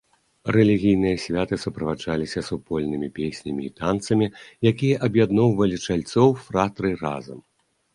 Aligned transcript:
Рэлігійныя 0.55 1.19
святы 1.25 1.59
суправаджаліся 1.65 2.39
супольнымі 2.49 3.11
песнямі 3.21 3.63
і 3.71 3.73
танцамі, 3.83 4.33
якія 4.75 4.95
аб'ядноўвалі 5.11 5.77
чальцоў 5.89 6.39
фратрый 6.47 6.93
разам. 7.09 7.39